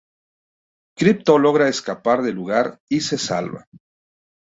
Crypto 0.97 1.37
logra 1.37 1.69
escapar 1.69 2.23
del 2.23 2.33
lugar 2.33 2.79
y 2.89 3.01
se 3.01 3.19
salva. 3.19 3.67